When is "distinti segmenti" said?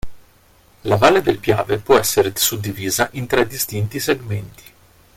3.45-4.63